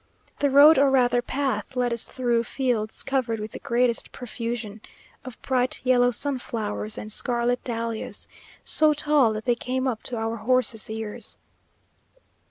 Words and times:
The 0.39 0.49
road, 0.49 0.79
or 0.79 0.89
rather 0.89 1.21
path, 1.21 1.75
led 1.75 1.93
us 1.93 2.05
through 2.05 2.45
fields, 2.45 3.03
covered 3.03 3.39
with 3.39 3.51
the 3.51 3.59
greatest 3.59 4.11
profusion 4.11 4.81
of 5.23 5.39
bright 5.43 5.79
yellow 5.83 6.09
sunflowers 6.09 6.97
and 6.97 7.11
scarlet 7.11 7.63
dahlias, 7.63 8.27
so 8.63 8.95
tall 8.95 9.31
that 9.33 9.45
they 9.45 9.53
came 9.53 9.87
up 9.87 10.01
to 10.05 10.17
our 10.17 10.37
horses' 10.37 10.89
ears. 10.89 11.37